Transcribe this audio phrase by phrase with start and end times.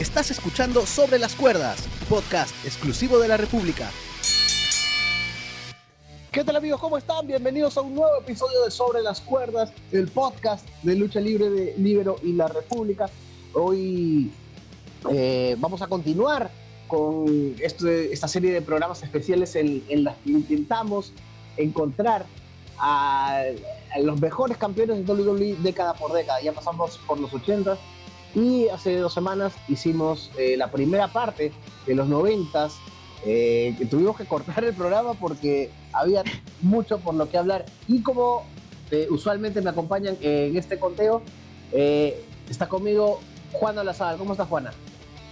[0.00, 3.90] Estás escuchando Sobre las Cuerdas, podcast exclusivo de la República.
[6.30, 6.80] ¿Qué tal amigos?
[6.80, 7.26] ¿Cómo están?
[7.26, 11.74] Bienvenidos a un nuevo episodio de Sobre las Cuerdas, el podcast de lucha libre de
[11.78, 13.10] Libero y la República.
[13.54, 14.30] Hoy
[15.10, 16.48] eh, vamos a continuar
[16.86, 21.12] con este, esta serie de programas especiales en, en las que intentamos
[21.56, 22.24] encontrar
[22.78, 23.42] a,
[23.92, 26.40] a, los mejores campeones de WWE década por década.
[26.40, 27.76] Ya pasamos por los 80
[28.34, 31.52] y hace dos semanas hicimos eh, la primera parte
[31.86, 32.68] de los 90
[33.24, 36.22] eh, tuvimos que cortar el programa porque había
[36.60, 37.64] mucho por lo que hablar.
[37.86, 38.44] Y como
[38.90, 41.22] eh, usualmente me acompañan en este conteo,
[41.72, 43.20] eh, está conmigo
[43.52, 44.16] Juana Lazar.
[44.16, 44.72] ¿Cómo estás, Juana?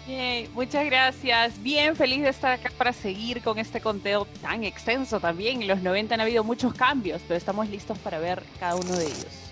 [0.06, 1.60] Bien, muchas gracias.
[1.62, 5.62] Bien feliz de estar acá para seguir con este conteo tan extenso también.
[5.62, 9.06] En los 90 han habido muchos cambios, pero estamos listos para ver cada uno de
[9.06, 9.45] ellos.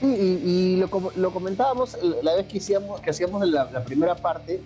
[0.00, 4.14] Sí, y, y lo, lo, comentábamos la vez que hacíamos, que hacíamos la, la primera
[4.14, 4.60] parte.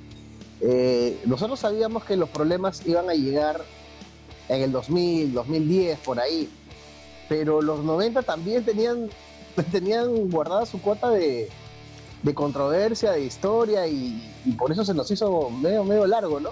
[0.61, 3.63] Eh, nosotros sabíamos que los problemas iban a llegar
[4.49, 6.51] en el 2000, 2010, por ahí.
[7.29, 9.09] Pero los 90 también tenían,
[9.73, 11.49] tenían guardada su cuota de,
[12.23, 16.51] de controversia, de historia, y, y, por eso se nos hizo medio, medio largo, ¿no?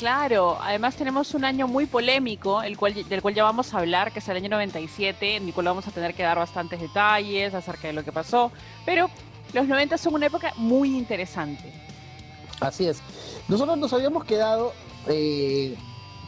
[0.00, 4.12] Claro, además tenemos un año muy polémico, el cual, del cual ya vamos a hablar,
[4.12, 7.52] que es el año 97, en el cual vamos a tener que dar bastantes detalles
[7.52, 8.50] acerca de lo que pasó,
[8.86, 9.10] pero
[9.52, 11.70] los 90 son una época muy interesante.
[12.60, 13.02] Así es.
[13.46, 14.72] Nosotros nos habíamos quedado,
[15.06, 15.76] eh,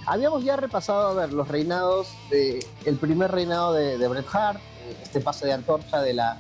[0.05, 4.61] habíamos ya repasado, a ver, los reinados, el primer reinado de, Bret Hart,
[5.03, 6.39] este pase de antorcha de la,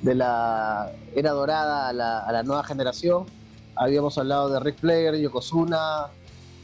[0.00, 3.26] de la era dorada a la, a la nueva generación.
[3.76, 6.08] Habíamos hablado de Rick Flair, Yokozuna,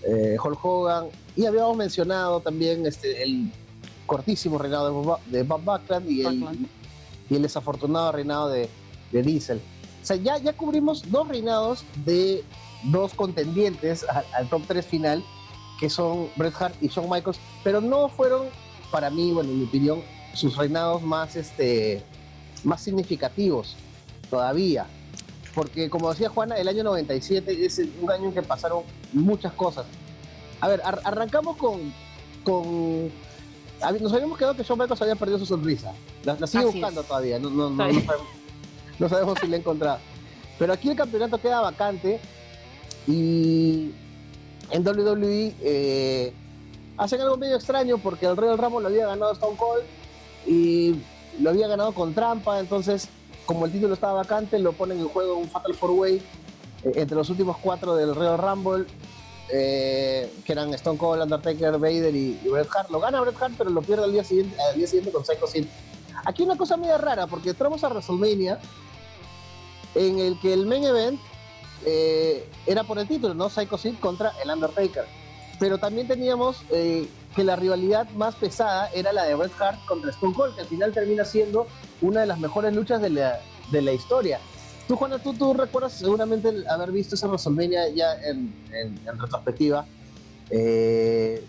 [0.02, 3.50] eh, Hulk Hogan, y habíamos mencionado también este, el
[4.06, 6.68] cortísimo reinado de Bob, de Bob Backlund y el,
[7.28, 8.68] y el desafortunado reinado de,
[9.12, 9.60] de Diesel.
[10.02, 12.44] O sea, ya, ya cubrimos dos reinados de
[12.84, 15.24] dos contendientes al, al, top 3 final,
[15.80, 18.46] que son Bret Hart y Shawn Michaels, pero no fueron,
[18.92, 22.02] para mí, bueno, en mi opinión, sus reinados más, este,
[22.62, 23.76] más significativos
[24.30, 24.86] todavía.
[25.56, 28.82] Porque, como decía Juana, el año 97 es un año en que pasaron
[29.14, 29.86] muchas cosas.
[30.60, 31.94] A ver, ar arrancamos con,
[32.44, 33.10] con.
[34.02, 35.94] Nos habíamos quedado que Shawn Michaels había perdido su sonrisa.
[36.24, 37.06] La, la sigue Así buscando es.
[37.06, 37.38] todavía.
[37.38, 38.26] No, no, no, no, sabemos,
[38.98, 39.98] no sabemos si la ha encontrado.
[40.58, 42.20] Pero aquí el campeonato queda vacante
[43.06, 43.92] y
[44.70, 46.34] en WWE eh,
[46.98, 49.84] hacen algo medio extraño porque el Royal Rumble lo había ganado Stone Cold
[50.46, 50.96] y
[51.40, 53.08] lo había ganado con trampa, entonces
[53.46, 56.16] como el título estaba vacante lo ponen en juego un Fatal 4-Way
[56.84, 58.86] eh, entre los últimos cuatro del Royal Rumble
[59.48, 62.90] eh, que eran Stone Cold, Undertaker, Vader y, y, Bret Hart.
[62.90, 65.46] Lo gana Bret Hart pero lo pierde al día siguiente, al día siguiente con Psycho
[65.46, 65.66] Sid.
[66.24, 68.58] Aquí una cosa media rara porque entramos a WrestleMania
[69.94, 71.20] en el que el main event
[71.84, 73.48] eh, era por el título, ¿no?
[73.48, 75.06] Psycho Sid contra el Undertaker.
[75.60, 76.62] Pero también teníamos
[77.36, 80.66] que la rivalidad más pesada era la de Bret Hart contra Stone Cold, que al
[80.66, 81.66] final termina siendo
[82.00, 83.38] una de las mejores luchas de la,
[83.70, 84.40] de la historia.
[84.88, 89.84] Tú, Juana, tú, tú recuerdas seguramente haber visto esa WrestleMania ya en, en, en retrospectiva.
[90.50, 91.44] Eh,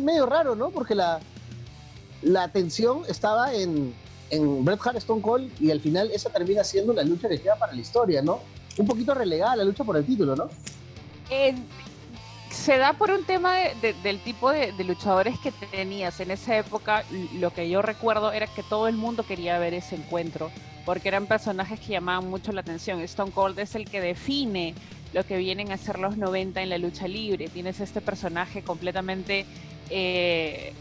[0.00, 0.70] medio raro, ¿no?
[0.70, 1.20] Porque la,
[2.22, 3.94] la atención estaba en,
[4.30, 7.56] en Bret Hart Stone Cold y al final esa termina siendo la lucha que queda
[7.56, 8.40] para la historia, ¿no?
[8.78, 10.48] un poquito relegada la lucha por el título, ¿no?
[11.30, 11.54] Eh,
[12.66, 16.32] se da por un tema de, de, del tipo de, de, luchadores que tenías en
[16.32, 17.04] esa época.
[17.34, 20.50] Lo que yo recuerdo era que todo el mundo quería ver ese encuentro,
[20.84, 23.00] porque eran personajes que llamaban mucho la atención.
[23.02, 24.74] Stone Cold es el que define
[25.12, 27.46] lo que vienen a ser los 90 en la lucha libre.
[27.46, 29.46] Tienes este personaje completamente
[29.88, 30.72] eh,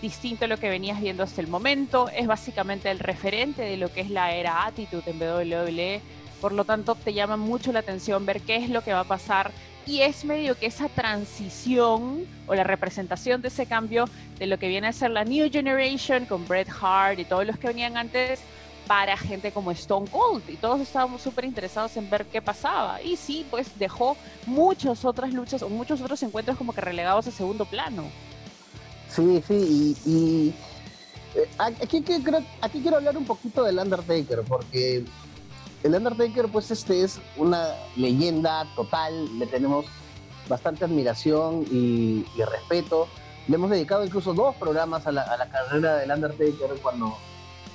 [0.00, 2.08] distinto a lo que venías viendo hasta el momento.
[2.08, 6.00] Es básicamente el referente de lo que es la era Attitude en WWE
[6.40, 9.04] por lo tanto te llama mucho la atención ver qué es lo que va a
[9.04, 9.50] pasar
[9.86, 14.06] y es medio que esa transición o la representación de ese cambio
[14.38, 17.56] de lo que viene a ser la New Generation con Bret Hart y todos los
[17.56, 18.40] que venían antes
[18.88, 23.16] para gente como Stone Cold y todos estábamos súper interesados en ver qué pasaba y
[23.16, 24.16] sí, pues dejó
[24.46, 28.04] muchas otras luchas o muchos otros encuentros como que relegados a segundo plano.
[29.08, 30.54] Sí, sí, y, y
[31.36, 35.04] eh, aquí, quiero, aquí quiero hablar un poquito del Undertaker porque
[35.82, 39.86] el Undertaker, pues, este es una leyenda total, le tenemos
[40.48, 43.08] bastante admiración y, y respeto.
[43.48, 47.16] Le hemos dedicado incluso dos programas a la, a la carrera del Undertaker cuando,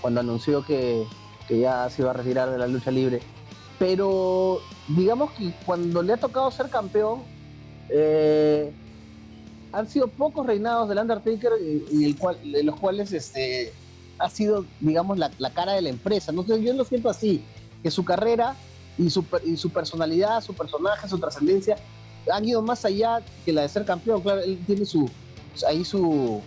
[0.02, 1.06] cuando anunció que,
[1.48, 3.22] que, ya se iba a retirar de la lucha libre.
[3.80, 4.60] Pero
[4.90, 7.24] digamos que cuando le ha tocado ser campeón,
[7.90, 8.72] eh,
[9.72, 11.54] han sido pocos reinados del Undertaker
[11.92, 13.72] y, el cual, de los cuales este,
[14.20, 16.32] ha sido, digamos, la, la cara de la empresa.
[16.34, 17.44] No sé, yo lo siento así
[17.82, 18.56] que su carrera
[18.98, 21.78] y su, y su personalidad, su personaje, su trascendencia
[22.32, 24.22] han ido más allá que la de ser campeón.
[24.22, 25.10] Claro, él tiene su
[25.68, 26.42] ahí su,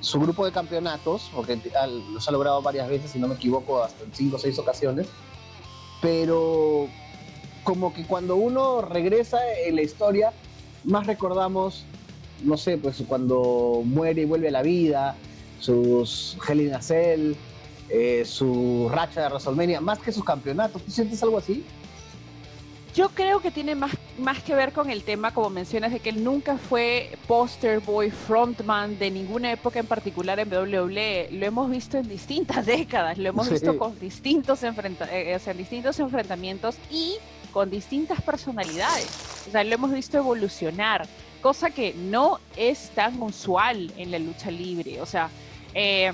[0.00, 1.60] su grupo de campeonatos, porque
[2.12, 5.06] los ha logrado varias veces, si no me equivoco, hasta en cinco o seis ocasiones.
[6.00, 6.88] Pero
[7.64, 10.32] como que cuando uno regresa en la historia,
[10.84, 11.84] más recordamos,
[12.42, 15.16] no sé, pues cuando muere y vuelve a la vida,
[15.60, 16.36] sus
[16.74, 17.34] a Cell,
[17.88, 20.82] eh, su racha de WrestleMania, más que sus campeonatos.
[20.82, 21.64] ¿Tú sientes algo así?
[22.94, 26.08] Yo creo que tiene más, más que ver con el tema, como mencionas, de que
[26.08, 31.28] él nunca fue poster boy, frontman de ninguna época en particular en WWE.
[31.30, 36.76] Lo hemos visto en distintas décadas, lo hemos visto con distintos, enfrenta eh, distintos enfrentamientos
[36.90, 37.14] y
[37.52, 39.44] con distintas personalidades.
[39.46, 41.06] O sea, lo hemos visto evolucionar,
[41.40, 45.00] cosa que no es tan usual en la lucha libre.
[45.00, 45.30] O sea,
[45.72, 46.12] eh,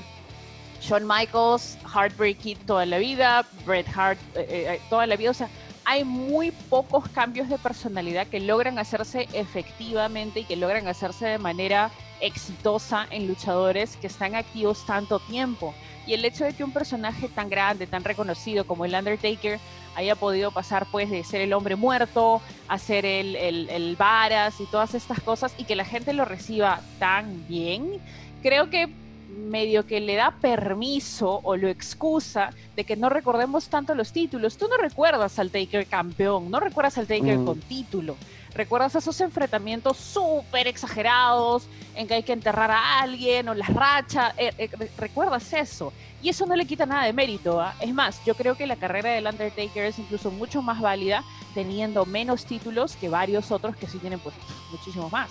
[0.84, 5.30] Shawn Michaels, Heartbreak Kid toda la vida, Bret Hart eh, eh, toda la vida.
[5.30, 5.48] O sea,
[5.86, 11.38] hay muy pocos cambios de personalidad que logran hacerse efectivamente y que logran hacerse de
[11.38, 11.90] manera
[12.20, 15.74] exitosa en luchadores que están activos tanto tiempo.
[16.06, 19.58] Y el hecho de que un personaje tan grande, tan reconocido como el Undertaker
[19.94, 24.60] haya podido pasar pues de ser el hombre muerto a ser el, el, el varas
[24.60, 28.00] y todas estas cosas y que la gente lo reciba tan bien,
[28.42, 28.88] creo que
[29.28, 34.56] medio que le da permiso o lo excusa de que no recordemos tanto los títulos.
[34.56, 37.44] Tú no recuerdas al Taker campeón, no recuerdas al Taker mm.
[37.44, 38.16] con título.
[38.54, 41.66] Recuerdas esos enfrentamientos súper exagerados
[41.96, 44.32] en que hay que enterrar a alguien o las rachas.
[44.38, 45.92] Eh, eh, recuerdas eso.
[46.22, 47.60] Y eso no le quita nada de mérito.
[47.60, 47.74] ¿ah?
[47.80, 52.06] Es más, yo creo que la carrera del Undertaker es incluso mucho más válida teniendo
[52.06, 54.34] menos títulos que varios otros que sí tienen pues
[54.70, 55.30] muchísimos más.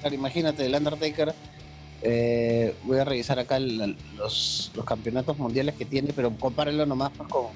[0.00, 1.32] Claro, imagínate, el Undertaker
[2.04, 7.46] eh, voy a revisar acá los, campeonatos mundiales que tiene, pero compárenlo nomás pues, con,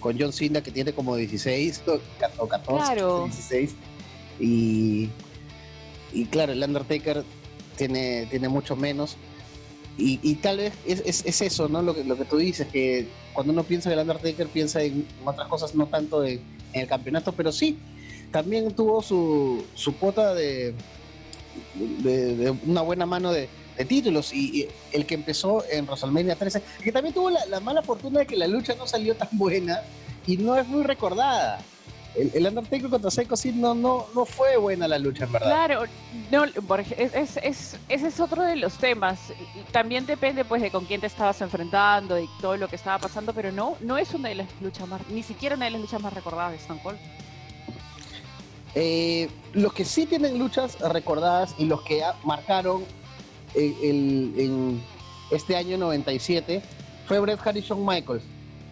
[0.00, 1.82] con John Cena, que tiene como 16
[2.38, 2.94] o 14,
[3.24, 3.74] 16.
[4.40, 5.10] Y,
[6.12, 7.22] y claro, el Undertaker
[7.76, 9.16] tiene, tiene mucho menos.
[9.98, 11.82] Y, tal vez es, eso, ¿no?
[11.82, 15.06] Lo que, lo que tú dices, que cuando uno piensa en el Undertaker piensa en
[15.24, 16.40] otras cosas, no tanto en,
[16.72, 17.78] el campeonato, pero sí,
[18.30, 20.74] también tuvo su, su cuota de,
[21.74, 26.92] de una buena mano de, de títulos y, el que empezó en WrestleMania 13, que
[26.92, 29.80] también tuvo la, mala fortuna de que la lucha no salió tan buena
[30.26, 31.60] y no es muy recordada.
[32.14, 35.48] El, Undertaker contra Psycho Sid no, no, no fue buena la lucha, en verdad.
[35.48, 35.84] Claro,
[36.30, 39.18] no, es, es, ese es otro de los temas.
[39.70, 43.32] También depende pues de con quién te estabas enfrentando y todo lo que estaba pasando,
[43.32, 46.02] pero no, no es una de las luchas más, ni siquiera una de las luchas
[46.02, 46.98] más recordadas de Stone Cold.
[48.74, 52.84] Eh, los que sí tienen luchas recordadas y los que marcaron
[53.54, 54.80] en
[55.30, 56.62] este año 97
[57.06, 58.22] fue Bret Hart y Shawn Michaels.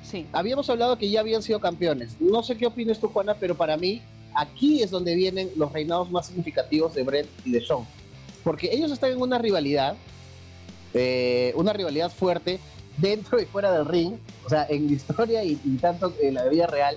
[0.02, 0.26] Sí.
[0.32, 2.16] Habíamos hablado que ya habían sido campeones.
[2.20, 4.02] No sé qué opinas tú, Juana, pero para mí
[4.34, 7.86] aquí es donde vienen los reinados más significativos de Bret y de Shawn.
[8.44, 9.96] Porque ellos están en una rivalidad,
[10.94, 12.58] eh, una rivalidad fuerte
[12.96, 16.66] dentro y fuera del ring, o sea, en la historia y, tanto en la vida
[16.66, 16.96] real.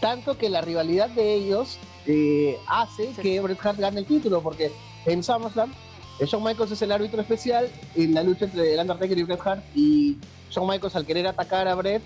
[0.00, 4.70] Tanto que la rivalidad de ellos eh, hace que Bret Hart gane el título, porque
[5.06, 5.72] en SummerSlam
[6.20, 9.64] Shawn Michaels es el árbitro especial en la lucha entre el Undertaker y Bret Hart.
[9.74, 10.16] Y
[10.50, 12.02] Shawn Michaels, al querer atacar a Bret,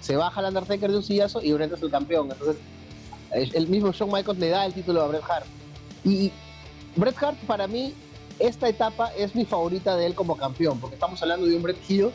[0.00, 2.30] se baja al Undertaker de un sillazo y Bret es el campeón.
[2.30, 2.62] Entonces,
[3.32, 5.46] el mismo Shawn Michaels le da el título a Bret Hart.
[6.04, 6.30] Y
[6.96, 7.94] Bret Hart, para mí,
[8.38, 11.78] esta etapa es mi favorita de él como campeón, porque estamos hablando de un Bret
[11.88, 12.10] Hill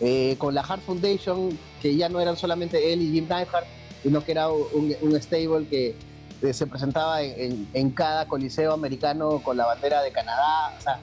[0.00, 3.66] eh, con la Hart Foundation, que ya no eran solamente él y Jim Neidhart,
[4.02, 5.94] sino que era un stable que
[6.42, 10.74] este, se presentaba en, cada coliseo americano con la bandera de Canadá.
[10.76, 10.98] O sea,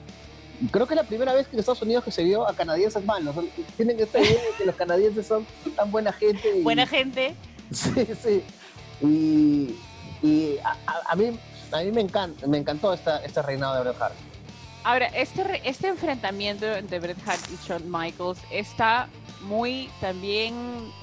[0.70, 3.02] creo que es la primera vez que en Estados Unidos que se vio a canadienses
[3.04, 3.34] malos.
[3.76, 6.62] Tienen esta idea de que los canadienses son tan buena gente.
[6.62, 7.34] buena gente.
[7.72, 8.44] Sí, sí.
[10.22, 11.38] Y, a, mí,
[11.70, 14.14] a mí me, encanta, me encantó esta, este reinado de Bret Hart.
[14.82, 19.08] Ahora, este, este enfrentamiento entre Bret Hart y Shawn Michaels está
[19.42, 20.52] muy también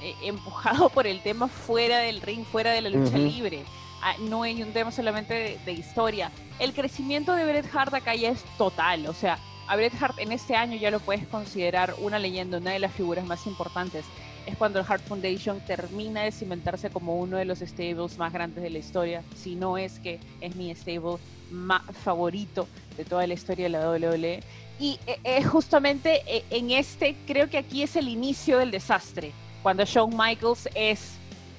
[0.02, 3.64] eh, empujado por el tema fuera del ring, fuera de la lucha libre.
[4.02, 6.30] Ah, no hay un tema solamente de, historia.
[6.58, 10.32] El crecimiento de Bret Hart acá ya es total, o sea, a Bret Hart en
[10.32, 14.04] este año ya lo puedes considerar una leyenda, una de las figuras más importantes.
[14.46, 18.62] Es cuando el Hart Foundation termina de cimentarse como uno de los stables más grandes
[18.62, 21.18] de la historia, si no es que es mi stable
[21.50, 24.42] más favorito de toda la historia de la WWE.
[24.80, 29.32] Y es eh, justamente eh, en este, creo que aquí es el inicio del desastre,
[29.62, 31.14] cuando Shawn Michaels es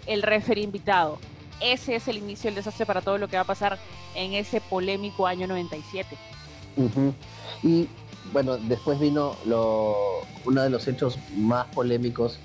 [0.07, 1.19] el referee invitado
[1.61, 3.77] ese es el inicio del desastre para todo lo que va a pasar
[4.15, 6.17] en ese polémico año 97.
[7.63, 7.87] Y
[8.31, 12.39] bueno, después vino lo, uno de los hechos más polémicos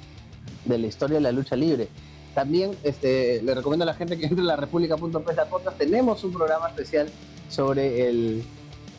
[0.64, 1.88] de la historia de la lucha libre,
[2.34, 5.36] también este, le recomiendo a la gente que entre a la república.pes
[5.78, 7.08] Tenemos un programa especial
[7.48, 8.44] sobre el,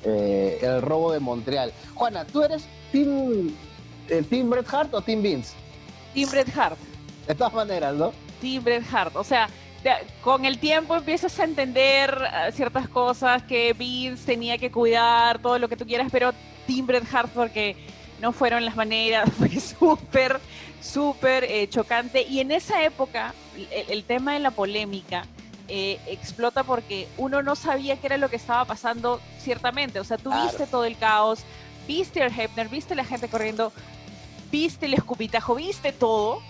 [0.05, 1.73] eh, el robo de Montreal.
[1.93, 3.51] Juana, ¿tú eres Team,
[4.09, 5.53] eh, team Bret Hart o Team Vince?
[6.13, 6.77] Team Bret Hart.
[7.27, 8.13] De todas maneras, ¿no?
[8.39, 9.15] Team Bret Hart.
[9.17, 9.49] O sea,
[10.21, 15.59] con el tiempo empiezas a entender eh, ciertas cosas que Vince tenía que cuidar, todo
[15.59, 16.33] lo que tú quieras, pero
[16.67, 17.75] Team Bret Hart porque
[18.19, 20.39] no fueron las maneras, fue súper
[20.85, 22.23] súper eh, chocante.
[22.23, 23.33] Y en esa época,
[23.71, 25.25] el, tema de la polémica
[25.67, 29.99] eh, explota porque uno no sabía qué era lo que estaba pasando ciertamente.
[29.99, 31.39] O sea, tú viste todo el caos,
[31.87, 33.73] viste a Hepner, viste la gente corriendo,
[34.51, 36.41] viste el escupitajo, viste todo,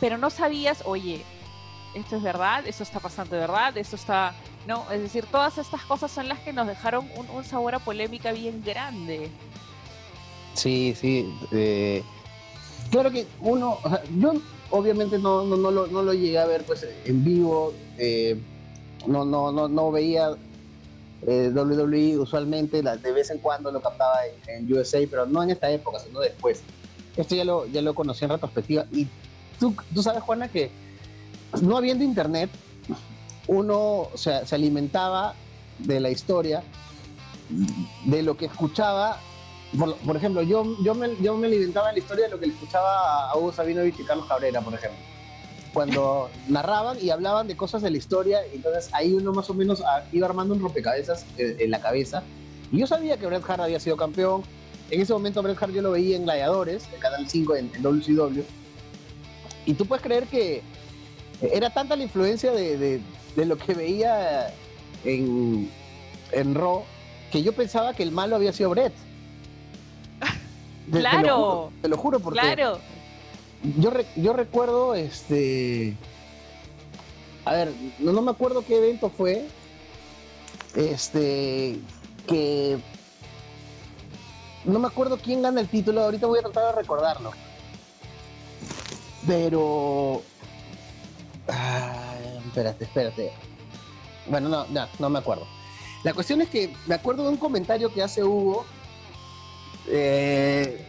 [0.00, 1.24] pero no sabías, oye,
[1.94, 4.34] esto es verdad, esto está pasando de verdad, esto está...
[4.66, 8.32] No, es decir, todas estas cosas son las que nos dejaron un, sabor a polémica
[8.32, 9.28] bien grande.
[10.54, 11.34] Sí, sí.
[11.50, 12.02] Eh,
[12.90, 13.78] claro que uno,
[14.18, 14.34] yo
[14.70, 18.40] obviamente no, no, no, lo, no lo llegué a ver pues en vivo, eh,
[19.06, 20.30] no, no, no, no veía
[21.26, 24.18] eh, WWE usualmente, de vez en cuando lo captaba
[24.48, 26.62] en, USA, pero no en esta época, sino después.
[27.16, 28.86] Esto ya lo, ya lo conocí en retrospectiva.
[28.90, 29.06] Y
[29.60, 30.70] tú, tú sabes, Juana, que
[31.60, 32.50] no habiendo internet,
[33.46, 35.34] uno se alimentaba
[35.78, 36.62] de la historia,
[38.06, 39.18] de lo que escuchaba
[39.78, 42.52] por, ejemplo, yo, yo, me, yo me alimentaba en la historia de lo que le
[42.52, 44.98] escuchaba a Hugo Sabinovich y Carlos Cabrera, por ejemplo.
[45.72, 49.82] Cuando narraban y hablaban de cosas de la historia, entonces ahí uno más o menos
[49.86, 52.22] ah, iba armando un rompecabezas en, la cabeza.
[52.70, 54.42] Y yo sabía que Bret Hart había sido campeón.
[54.90, 58.42] En ese momento Bret Hart yo lo veía en Gladiadores, en Canal 5, en, WCW.
[59.64, 60.62] Y tú puedes creer que
[61.42, 63.00] era tanta la influencia de,
[63.36, 64.52] de, lo que veía
[65.04, 65.70] en,
[66.30, 66.84] en Raw
[67.30, 68.92] que yo pensaba que el malo había sido Bret
[70.90, 71.72] claro.
[71.80, 72.40] Te lo, juro, porque.
[72.40, 72.78] Claro.
[73.78, 75.96] Yo, yo recuerdo este.
[77.44, 79.46] A ver, no, no me acuerdo qué evento fue.
[80.74, 81.78] Este.
[82.26, 82.78] Que.
[84.64, 87.32] No me acuerdo quién gana el título, ahorita voy a tratar de recordarlo.
[89.26, 90.22] Pero.
[92.46, 93.32] Espérate, espérate.
[94.26, 95.46] Bueno, no, no, no me acuerdo.
[96.04, 98.64] La cuestión es que me acuerdo de un comentario que hace Hugo
[99.88, 100.84] eh,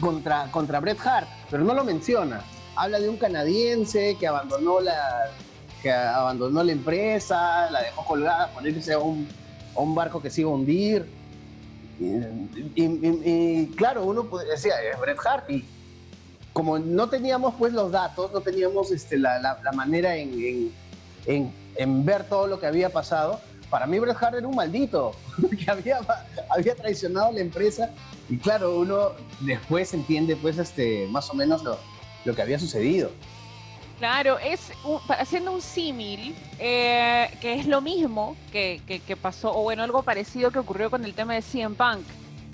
[0.00, 2.42] contra, contra Bret Hart, pero no lo menciona.
[2.74, 5.30] Habla de un canadiense que abandonó la,
[5.82, 9.28] que abandonó la empresa, la dejó colgada por irse a un,
[9.76, 11.18] a un barco que se iba a hundir.
[12.00, 15.50] Y, claro, uno decía, es Bret Hart.
[15.50, 15.64] Y
[16.58, 20.72] como no teníamos pues los datos, no teníamos este, la, manera en,
[22.04, 23.38] ver todo lo que había pasado,
[23.70, 25.12] para mí Bret Hart era un maldito,
[25.56, 26.00] que había,
[26.74, 27.92] traicionado a la empresa
[28.28, 31.78] y claro, uno después entiende pues este, más o menos lo,
[32.24, 33.12] lo que había sucedido.
[34.00, 34.72] Claro, es
[35.10, 40.50] haciendo un símil, eh, que es lo mismo que, que, pasó, o bueno, algo parecido
[40.50, 42.04] que ocurrió con el tema de CM Punk.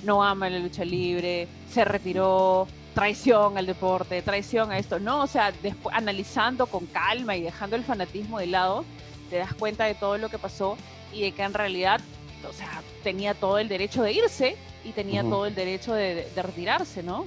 [0.04, 4.98] No ama la lucha libre, se retiró, traición al deporte, traición a esto.
[4.98, 8.84] No, o sea, después, analizando con calma y dejando el fanatismo de lado,
[9.28, 10.76] te das cuenta de todo lo que pasó
[11.12, 12.00] y de que en realidad,
[12.48, 17.02] o sea, tenía todo el derecho de irse y tenía todo el derecho de, retirarse,
[17.02, 17.26] ¿no?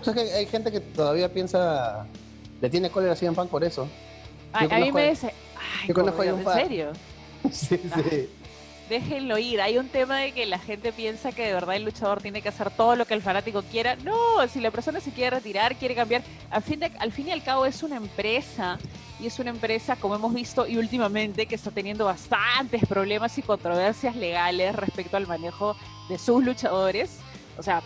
[0.00, 2.06] O sea que hay gente que todavía piensa,
[2.60, 3.88] le tiene cólera a Pan por eso.
[4.52, 5.34] a mí me dice,
[5.84, 5.92] ay,
[6.28, 6.92] ¿en serio?
[7.50, 8.28] sí, sí.
[8.90, 9.60] Déjenlo ir.
[9.60, 12.48] Hay un tema de que la gente piensa que de verdad el luchador tiene que
[12.48, 13.94] hacer todo lo que el fanático quiera.
[13.94, 14.16] No,
[14.48, 17.66] si la persona se quiere retirar, quiere cambiar, al fin, al fin y al cabo
[17.66, 18.80] es una empresa
[19.20, 23.42] y es una empresa, como hemos visto y últimamente, que está teniendo bastantes problemas y
[23.42, 25.76] controversias legales respecto al manejo
[26.08, 27.20] de sus luchadores.
[27.58, 27.82] O sea,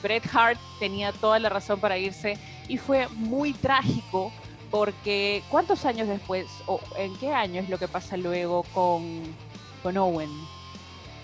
[0.00, 4.30] Bret Hart tenía toda la razón para irse y fue muy trágico
[4.70, 9.24] porque ¿cuántos años después o en qué año es lo que pasa luego con,
[9.82, 10.30] con Owen?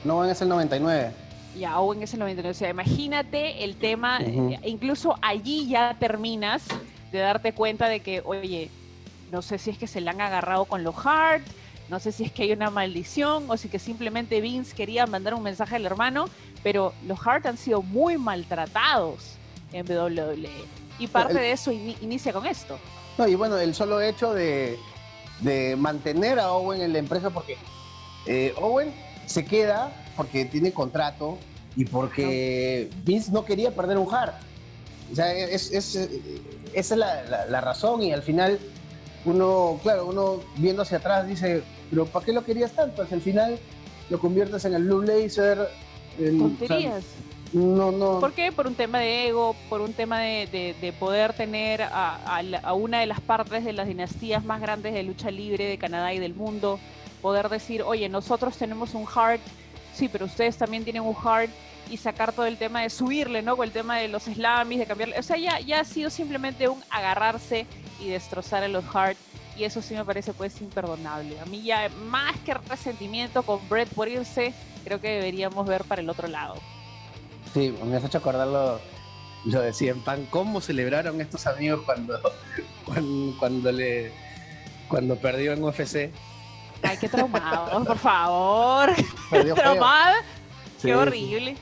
[0.08, 1.12] Owen es el 99.
[1.58, 2.50] Ya, Owen es el 99.
[2.50, 4.20] O sea, imagínate el tema,
[4.64, 6.64] incluso allí ya terminas
[7.12, 8.70] de darte cuenta de que, oye,
[9.32, 11.44] no sé si es que se le han agarrado con los Hart,
[11.88, 15.34] no sé si es que hay una maldición o si que simplemente Vince quería mandar
[15.34, 16.26] un mensaje al hermano,
[16.62, 19.36] pero los Hart han sido muy maltratados
[19.72, 20.50] en WWE.
[20.98, 22.78] Y parte de eso inicia con esto.
[23.18, 24.78] No, y bueno, el solo hecho de,
[25.78, 27.56] mantener a Owen en la empresa, porque
[28.26, 28.92] eh, Owen
[29.26, 31.38] se queda porque tiene contrato
[31.76, 34.34] y porque Vince no quería perder un Hart.
[35.12, 36.08] O sea, es, esa
[36.74, 38.58] es la, la razón y al final
[39.26, 42.96] uno, claro, uno viendo hacia atrás dice, pero ¿para qué lo querías tanto?
[42.96, 43.58] Pues al final
[44.08, 45.68] lo conviertes en el Blue Laser.
[46.18, 47.04] En, Tonterías.
[47.52, 48.20] No, no.
[48.20, 48.52] ¿Por qué?
[48.52, 53.06] Por un tema de ego, por un tema de, poder tener a, a, una de
[53.06, 56.78] las partes de las dinastías más grandes de lucha libre de Canadá y del mundo,
[57.20, 59.40] poder decir, oye, nosotros tenemos un hard,
[59.94, 61.50] sí, pero ustedes también tienen un hard,
[61.90, 63.56] y sacar todo el tema de subirle, ¿no?
[63.56, 65.18] Con el tema de los slamis, de cambiarle.
[65.18, 67.66] O sea, ya, ya ha sido simplemente un agarrarse
[68.00, 69.16] y destrozar a los hard
[69.56, 71.40] y eso sí me parece pues imperdonable.
[71.40, 74.52] A mí ya más que resentimiento con Brett por irse,
[74.84, 76.56] creo que deberíamos ver para el otro lado.
[77.54, 78.80] Sí, me has hecho acordar lo,
[79.46, 82.20] lo de Cien Pan, cómo celebraron estos amigos cuando,
[83.38, 84.12] cuando, le
[84.88, 86.10] cuando perdió en UFC.
[86.82, 88.90] Ay, qué traumado, por favor.
[89.54, 90.16] Traumado.
[90.80, 91.56] qué horrible.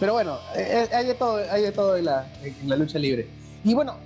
[0.00, 2.98] Pero bueno, eh, eh, hay de todo, hay de todo en la, en la lucha
[2.98, 3.28] libre.
[3.62, 3.96] Y bueno,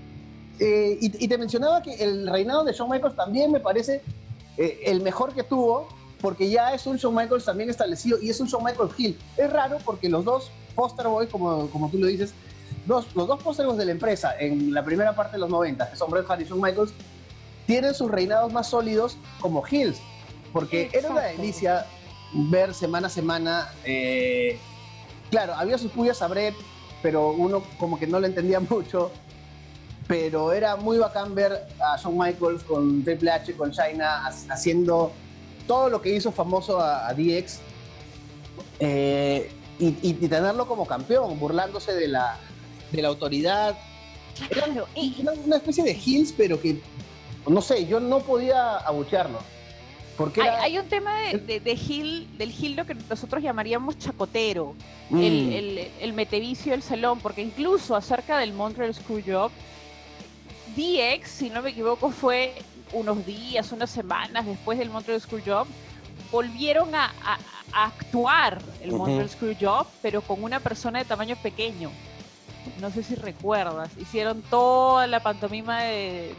[0.61, 4.03] eh, y, te mencionaba que el reinado de Shawn Michaels también me parece
[4.57, 5.89] eh, el mejor que tuvo,
[6.21, 9.17] porque ya es un Shawn Michaels también establecido y es un Shawn Michaels Hill.
[9.37, 12.35] Es raro porque los dos poster boys, como, como tú lo dices,
[12.87, 15.91] dos, los dos poster boys de la empresa en la primera parte de los 90,
[15.91, 16.93] que son Bret Hart y Shawn Michaels,
[17.69, 20.01] tienen sus reinados más sólidos como Hills,
[20.53, 21.87] porque era una delicia
[22.33, 23.69] ver semana a semana.
[23.85, 24.59] Eh,
[25.31, 26.55] claro, había sus puyas a Bret,
[27.03, 29.13] pero uno como que no lo entendía mucho
[30.09, 35.13] pero era muy bacán ver a Shawn Michaels con Triple H, con China, haciendo
[35.67, 37.61] todo lo que hizo famoso a, DX
[38.81, 42.39] eh, y, tenerlo como campeón, burlándose de la,
[42.91, 43.77] de la autoridad.
[44.49, 44.67] Era,
[45.45, 46.81] una especie de heels, pero que,
[47.49, 49.39] no sé, yo no podía abuchearlo.
[50.17, 54.75] Porque hay, un tema de, de, del Gil lo que nosotros llamaríamos chacotero,
[55.13, 55.53] el, mm.
[55.53, 59.53] el, el, metevicio del salón, porque incluso acerca del Montreal Screwjob,
[60.75, 62.53] DX, si no me equivoco, fue
[62.93, 65.69] unos días, unas semanas después del Montreal Screwjob,
[66.33, 67.13] volvieron a,
[67.71, 71.91] actuar el Montreal Screwjob, pero con una persona de tamaño pequeño.
[72.81, 76.35] No sé si recuerdas, hicieron toda la pantomima de,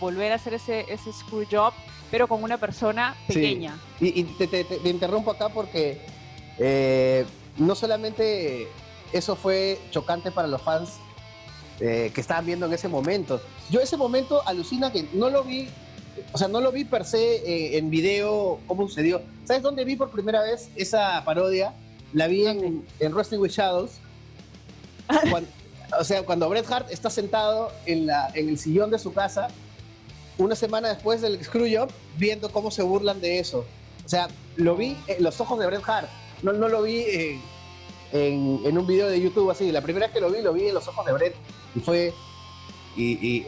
[0.00, 1.72] volver a hacer ese, ese Screwjob,
[2.10, 3.78] pero con una persona pequeña.
[4.00, 6.00] Y, te, interrumpo acá porque
[6.58, 7.24] eh,
[7.58, 8.68] no solamente
[9.12, 10.98] eso fue chocante para los fans
[11.80, 13.40] eh, que estaban viendo en ese momento.
[13.70, 15.68] Yo ese momento alucina que no lo vi,
[16.32, 19.20] o sea, no lo vi per se eh, en video cómo sucedió.
[19.44, 21.74] ¿Sabes dónde vi por primera vez esa parodia?
[22.12, 24.00] La vi en, en Wrestling with Shadows.
[25.98, 29.48] O sea, cuando Bret Hart está sentado en, la, en el sillón de su casa,
[30.38, 33.64] una semana después del Screwjob, viendo cómo se burlan de eso.
[34.04, 36.08] O sea, lo vi en los ojos de Bret Hart.
[36.42, 37.04] No, no lo vi
[38.12, 39.72] en, en, un video de YouTube así.
[39.72, 41.34] La primera vez que lo vi, lo vi en los ojos de Bret.
[41.74, 42.12] Y fue.
[42.96, 43.44] Y,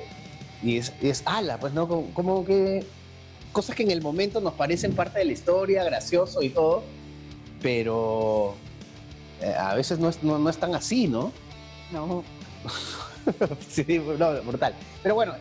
[0.65, 1.89] es, ala, pues, ¿no?
[1.89, 2.85] Como, que.
[3.53, 6.83] Cosas que en el momento nos parecen parte de la historia, gracioso y todo,
[7.63, 8.55] pero
[9.41, 11.33] eh, a veces no es, no, tan así, ¿no?
[11.91, 12.25] No.
[13.69, 13.85] sí,
[14.19, 14.75] no, brutal.
[15.03, 15.35] Pero bueno,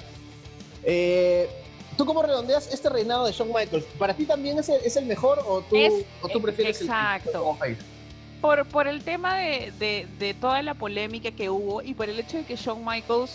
[0.84, 1.50] eh,
[1.98, 3.86] ¿tú cómo redondeas este reinado de Shawn Michaels?
[3.98, 5.78] ¿Para ti también es el, es el mejor o tú,
[6.22, 7.58] o tú prefieres exacto.
[7.66, 7.78] el
[8.42, 12.38] por, por el tema de, de, toda la polémica que hubo y por el hecho
[12.38, 13.32] de que Shawn Michaels,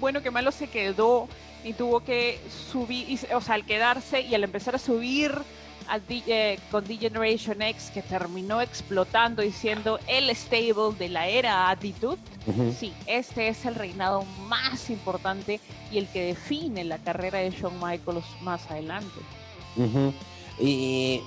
[0.00, 1.28] bueno que malo, se quedó
[1.64, 2.38] y tuvo que
[2.70, 5.32] subir, o sea, al quedarse y al empezar a subir
[6.08, 12.18] eh, con D-Generation X, que terminó explotando y siendo el stable de la era Attitude,
[12.78, 17.74] sí, este es el reinado más importante y el que define la carrera de Shawn
[17.80, 19.20] Michaels más adelante.
[20.58, 21.22] Y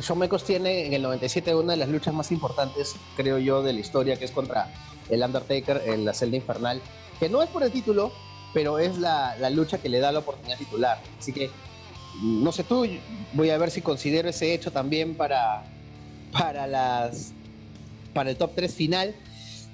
[0.00, 3.72] Shawn Michaels tiene en el 97 una de las luchas más importantes, creo yo, de
[3.72, 4.72] la historia, que es contra
[5.08, 6.80] el Undertaker en la celda infernal,
[7.18, 8.12] que no es por el título,
[8.52, 11.00] pero es la, lucha que le da la oportunidad titular.
[11.18, 11.50] Así que,
[12.20, 12.86] no sé tú,
[13.32, 15.64] voy a ver si considero ese hecho también para,
[16.32, 17.32] para, las,
[18.12, 19.14] para el top 3 final.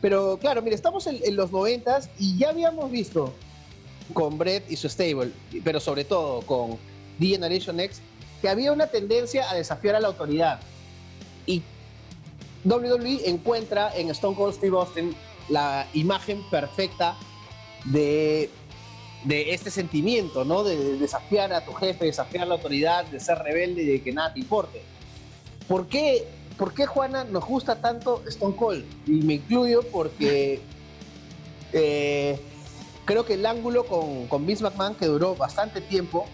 [0.00, 3.34] Pero claro, mire, estamos en, los 90 y ya habíamos visto
[4.12, 5.32] con Brett y su stable,
[5.64, 6.78] pero sobre todo con
[7.18, 8.00] The Generation X,
[8.40, 10.60] que había una tendencia a desafiar a la autoridad.
[11.46, 11.62] Y
[12.64, 15.14] WWE encuentra en Stone Cold Steve Austin
[15.48, 17.16] la imagen perfecta
[17.84, 18.50] de,
[19.24, 20.64] de este sentimiento, ¿no?
[20.64, 24.32] De, desafiar a tu jefe, desafiar la autoridad, de ser rebelde y de que nada
[24.32, 24.82] te importe.
[25.66, 26.26] ¿Por qué,
[26.56, 28.84] ¿Por qué, Juana, nos gusta tanto Stone Cold?
[29.06, 30.60] Y me incluyo porque
[31.72, 32.40] eh,
[33.04, 36.26] creo que el ángulo con, con Vince McMahon, que duró bastante tiempo,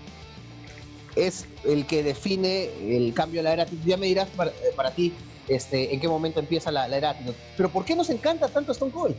[1.17, 3.67] es el que define el cambio de la era.
[3.85, 5.13] Ya me dirás para, eh, ti
[5.49, 7.17] este, en qué momento empieza la, era.
[7.57, 9.17] Pero ¿por qué nos encanta tanto Stone Cold?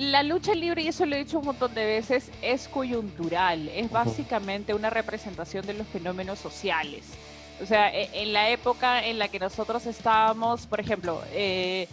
[0.00, 3.90] La lucha libre, y eso lo he dicho un montón de veces, es coyuntural, es
[3.90, 7.04] básicamente una representación de los fenómenos sociales.
[7.62, 11.86] O sea, e, en la época en la que nosotros estábamos, por ejemplo, eh,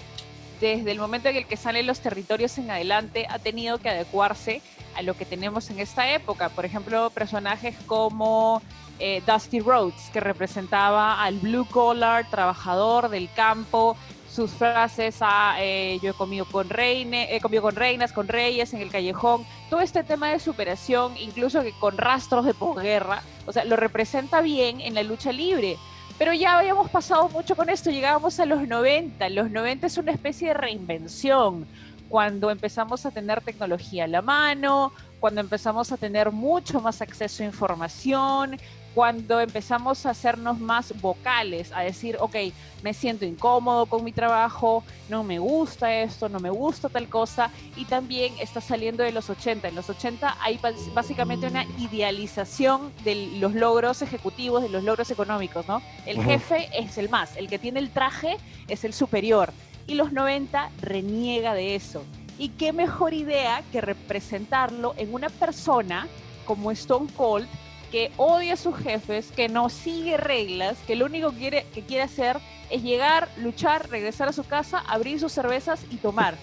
[0.62, 4.62] desde el momento en el que salen los territorios en adelante, ha tenido que adecuarse
[4.96, 6.48] a lo que tenemos en esta época.
[6.48, 8.62] Por ejemplo, personajes como
[9.00, 13.98] eh, Dusty Rhodes, que representaba al blue collar, trabajador del campo,
[14.38, 18.72] sus frases a eh, yo he comido con reine, he comido con reinas, con reyes
[18.72, 23.52] en el callejón, todo este tema de superación, incluso que con rastros de posguerra, o
[23.52, 25.80] sea, lo representa bien en la lucha libre.
[26.20, 30.12] Pero ya habíamos pasado mucho con esto, llegábamos a los 90, los 90 es una
[30.12, 31.66] especie de reinvención,
[32.08, 37.42] cuando empezamos a tener tecnología a la mano, cuando empezamos a tener mucho más acceso
[37.42, 38.60] a información,
[38.98, 42.36] cuando empezamos a hacernos más vocales, a decir, ok,
[42.82, 47.52] me siento incómodo con mi trabajo, no me gusta esto, no me gusta tal cosa,
[47.76, 49.68] y también está saliendo de los 80.
[49.68, 50.60] En los 80 hay
[50.96, 55.84] básicamente una idealización de los logros ejecutivos, de los logros económicos, ¿no?
[56.08, 59.54] El jefe es el más, el que tiene el traje es el superior,
[59.86, 62.04] y los 90 reniega de eso.
[62.40, 66.08] Y qué mejor idea que representarlo en una persona
[66.46, 67.48] como Stone Cold,
[67.92, 71.84] que odia a sus jefes, que no sigue reglas, que lo único que quiere, que
[71.84, 72.38] quiere hacer
[72.70, 76.36] es llegar, luchar, regresar a su casa, abrir sus cervezas y tomar.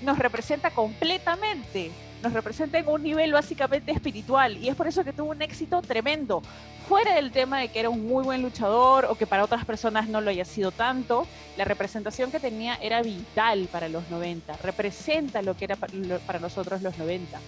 [0.00, 1.90] Nos representa completamente,
[2.22, 5.82] nos representa en un nivel básicamente espiritual y es por eso que tuvo un éxito
[5.82, 6.42] tremendo.
[6.88, 10.08] Fuera del tema de que era un muy buen luchador o que para otras personas
[10.08, 15.42] no lo haya sido tanto, la representación que tenía era vital para los 90, representa
[15.42, 17.38] lo que era para nosotros los 90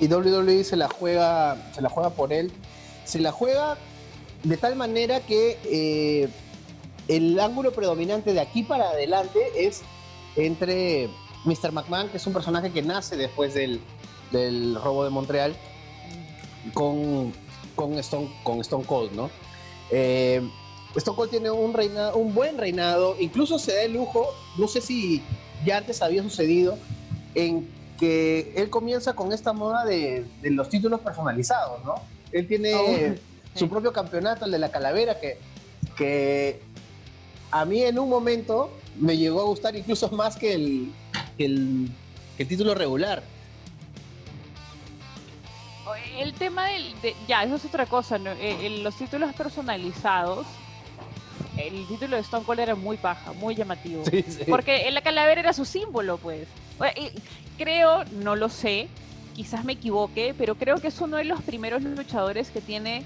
[0.00, 2.50] y WWE se la juega, se la juega por él.
[3.04, 3.76] Se la juega
[4.42, 6.28] de tal manera que eh,
[7.08, 9.82] el ángulo predominante de aquí para adelante es
[10.36, 11.08] entre
[11.44, 11.72] Mr.
[11.72, 13.80] McMahon, que es un personaje que nace después del,
[14.82, 15.54] robo de Montreal,
[16.74, 17.32] con,
[17.74, 19.30] con, Stone, con Stone Cold, ¿no?
[19.90, 20.40] Eh,
[20.96, 24.28] Stone Cold tiene un, reinado, un buen reinado, incluso se da el lujo,
[24.58, 25.22] no sé si
[25.64, 26.78] ya antes había sucedido,
[27.34, 31.94] en que él comienza con esta moda de, los títulos personalizados, ¿no?
[32.32, 35.38] Él tiene oh, su propio campeonato, el de la calavera, que,
[35.96, 36.60] que
[37.50, 40.92] a mí en un momento me llegó a gustar incluso más que el,
[41.38, 41.90] el,
[42.48, 43.22] título regular.
[46.18, 46.94] El tema del...
[47.26, 48.30] ya, eso es otra cosa, ¿no?
[48.32, 50.46] Eh, los títulos personalizados
[51.56, 54.02] el título de Stone Cold era muy paja, muy llamativo.
[54.48, 56.48] Porque la calavera era su símbolo, pues.
[57.58, 58.88] Creo, no lo sé,
[59.34, 63.04] quizás me equivoque, pero creo que es uno de los primeros luchadores que tiene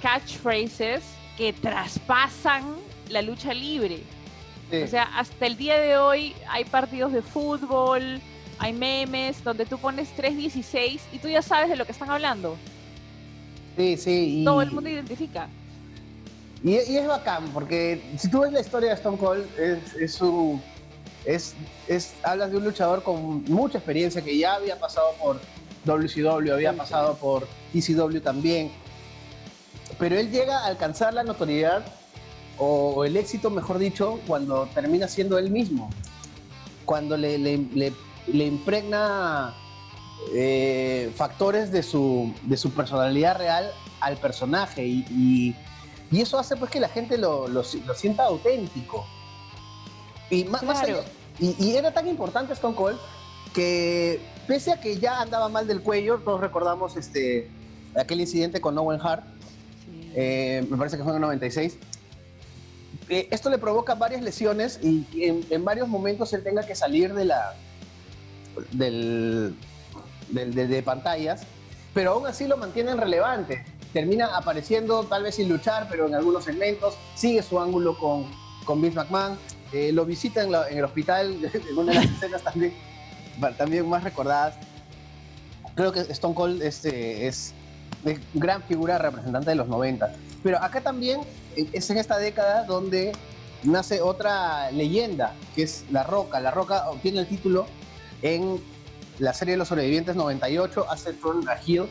[0.00, 1.02] catchphrases
[1.36, 2.64] que traspasan
[3.08, 4.00] la lucha libre.
[4.72, 8.20] O sea, hasta el día de hoy hay partidos de fútbol,
[8.58, 12.56] hay memes donde tú pones 316 y tú ya sabes de lo que están hablando.
[13.76, 14.42] Sí, sí.
[14.44, 15.48] Todo el mundo identifica.
[16.62, 20.62] Y, es bacán, porque si tú ves la historia de Stone Cold, es, es un.
[21.24, 21.54] Es,
[21.88, 25.40] es, hablas de un luchador con mucha experiencia que ya había pasado por
[25.84, 28.72] WCW, había pasado por ECW también.
[29.98, 31.84] Pero él llega a alcanzar la notoriedad
[32.58, 35.90] o, el éxito, mejor dicho, cuando termina siendo él mismo.
[36.84, 37.92] Cuando le, le,
[38.26, 39.54] le, impregna
[40.34, 45.54] eh, factores de su, de su personalidad real al personaje y
[46.12, 49.06] y eso hace pues que la gente lo, sienta auténtico.
[50.32, 50.62] Y, más,
[51.38, 52.98] y, era tan importante Stone Cold
[53.52, 57.50] que pese a que ya andaba mal del cuello, todos recordamos este,
[57.94, 59.24] aquel incidente con Owen Hart,
[60.14, 61.76] eh, me parece que fue en el 96,
[63.10, 67.26] eh, esto le provoca varias lesiones y, en, varios momentos él tenga que salir de
[67.26, 67.54] la
[68.70, 69.54] del,
[70.30, 71.42] de pantallas,
[71.92, 73.66] pero aún así lo mantienen relevante.
[73.92, 78.24] Termina apareciendo, tal vez sin luchar, pero en algunos segmentos, sigue su ángulo con,
[78.64, 79.36] con Vince McMahon,
[79.72, 81.38] eh, lo visita en, el hospital,
[81.70, 82.74] en una de las escenas también,
[83.56, 84.54] también más recordadas.
[85.74, 87.54] Creo que Stone Cold este, es,
[88.04, 90.12] es gran figura representante de los 90.
[90.42, 91.20] Pero acá también
[91.56, 93.12] eh, es en esta década donde
[93.62, 96.40] nace otra leyenda, que es La Roca.
[96.40, 97.66] La Roca obtiene el título
[98.22, 98.60] en
[99.18, 101.86] la serie de los sobrevivientes 98, hace Turn a Hill,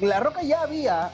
[0.00, 1.10] la Roca ya había,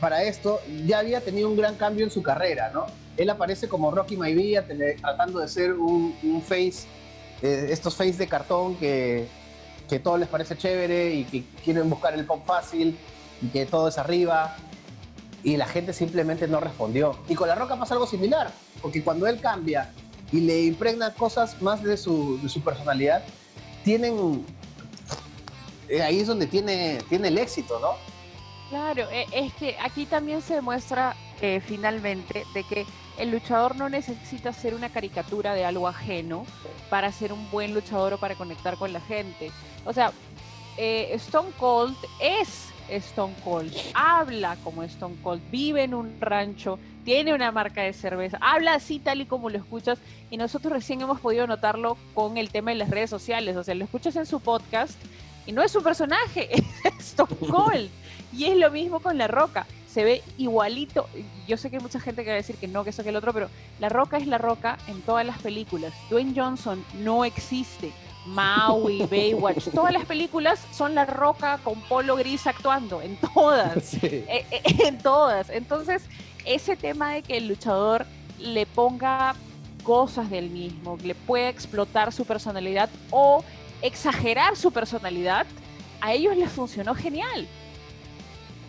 [0.00, 2.86] para esto, ya había tenido un gran cambio en su carrera, ¿no?
[3.16, 4.64] Él aparece como Rocky Maivia
[5.00, 6.14] tratando de ser un,
[6.46, 6.86] face,
[7.42, 9.26] eh, estos face de cartón que,
[9.88, 12.96] que todo les parece chévere y que quieren buscar el pop fácil
[13.42, 14.56] y que todo es arriba.
[15.42, 17.18] Y la gente simplemente no respondió.
[17.28, 18.50] Y con La Roca pasa algo similar,
[18.82, 19.92] porque cuando él cambia
[20.30, 23.22] y le impregna cosas más de su, de su personalidad,
[23.84, 24.44] tienen
[25.88, 27.92] eh, ahí es donde tiene, tiene el éxito, ¿no?
[28.68, 32.86] Claro, e, es que aquí también se demuestra eh, finalmente de que
[33.18, 36.44] el luchador no necesita ser una caricatura de algo ajeno
[36.90, 39.50] para ser un buen luchador o para conectar con la gente.
[39.84, 40.12] O sea,
[40.76, 47.34] eh, Stone Cold es Stone Cold, habla como Stone Cold, vive en un rancho, tiene
[47.34, 49.98] una marca de cerveza, habla así tal y como lo escuchas
[50.30, 53.74] y nosotros recién hemos podido notarlo con el tema de las redes sociales, o sea,
[53.74, 54.94] lo escuchas en su podcast
[55.46, 56.48] y no es un personaje,
[56.84, 57.90] es Stone Cold.
[58.32, 61.08] Y es lo mismo con La Roca, se ve igualito,
[61.46, 63.08] yo sé que hay mucha gente que va a decir que no, que eso que
[63.08, 63.48] el otro, pero
[63.80, 65.94] La Roca es La Roca en todas las películas.
[66.10, 67.92] Dwayne Johnson no existe
[68.26, 74.24] Maui, Baywatch, todas las películas son La Roca con polo gris actuando, en todas, eh,
[74.28, 75.48] eh, en todas.
[75.48, 76.04] Entonces,
[76.44, 78.06] ese tema de que el luchador
[78.38, 79.34] le ponga
[79.82, 83.42] cosas del mismo, le pueda explotar su personalidad o
[83.80, 85.46] exagerar su personalidad,
[86.00, 87.48] a ellos les funcionó genial.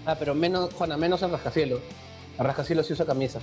[0.05, 1.81] Ah, pero menos, Juana, menos en Rascacielos.
[2.87, 3.39] Sí usa camisa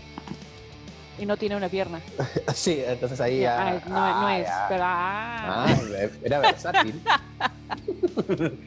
[1.18, 2.00] y no tiene una pierna.
[2.54, 3.82] sí, entonces ahí ya.
[3.86, 4.82] no, no, es, pero.
[4.84, 5.66] Ah.
[5.66, 5.76] ah
[6.22, 7.02] era versátil.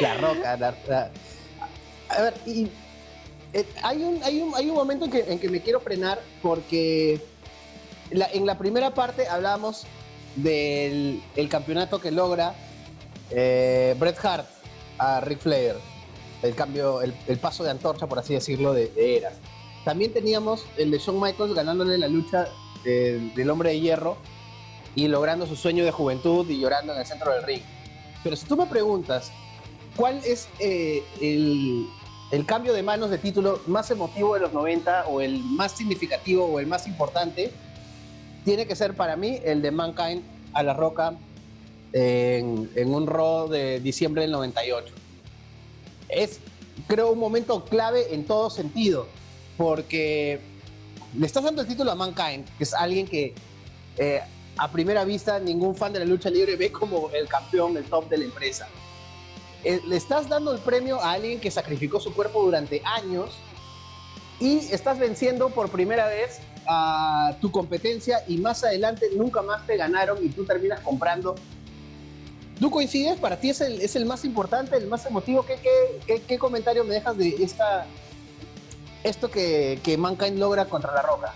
[0.00, 0.56] la roca.
[0.56, 1.10] La,
[2.08, 2.70] A ver, y.
[3.52, 6.20] Eh, hay, un, hay, un, hay un momento en que, en que me quiero frenar
[6.42, 7.20] porque
[8.10, 9.86] en la primera parte hablamos
[10.34, 12.52] del el campeonato que logra
[13.30, 14.48] eh, Bret Hart
[14.98, 15.76] a Ric Flair.
[16.44, 19.34] El cambio, el, paso de antorcha, por así decirlo, de, de eras.
[19.84, 22.48] También teníamos el de Shawn Michaels ganándole la lucha
[22.84, 24.18] del hombre de hierro
[24.94, 27.62] y logrando su sueño de juventud y llorando en el centro del ring.
[28.22, 29.32] Pero si tú me preguntas,
[29.96, 31.86] ¿cuál es eh, el,
[32.30, 36.44] el, cambio de manos de título más emotivo de los 90 o el más significativo
[36.44, 37.52] o el más importante?
[38.44, 41.14] Tiene que ser para mí el de Mankind a la Roca
[41.92, 44.94] en, en un Raw de diciembre del 98.
[46.14, 46.40] Es,
[46.86, 49.06] creo, un momento clave en todo sentido
[49.56, 50.40] porque
[51.16, 53.34] le estás dando el título a Mankind, que es alguien que
[53.96, 54.20] eh,
[54.56, 58.08] a primera vista ningún fan de la lucha libre ve como el campeón, el top
[58.08, 58.68] de la empresa.
[59.64, 63.30] Eh, le estás dando el premio a alguien que sacrificó su cuerpo durante años
[64.38, 69.76] y estás venciendo por primera vez a tu competencia y más adelante nunca más te
[69.76, 71.34] ganaron y tú terminas comprando.
[72.58, 73.18] ¿Tú coincides?
[73.18, 75.44] ¿Para ti es el, es el más importante, el más emotivo?
[75.44, 75.58] ¿Qué,
[76.06, 77.86] qué, qué comentario me dejas de esta,
[79.02, 81.32] esto que, que Mankind logra contra la roca?